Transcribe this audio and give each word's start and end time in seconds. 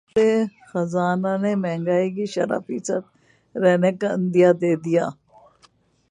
وزارت 0.09 0.51
خزانہ 0.69 1.33
نے 1.41 1.51
مہنگائی 1.63 2.09
کی 2.15 2.25
شرح 2.33 2.59
فیصد 2.67 3.03
رہنے 3.55 3.91
کا 3.99 4.07
عندیہ 4.13 4.51
دے 4.61 4.71
دیا 4.85 5.05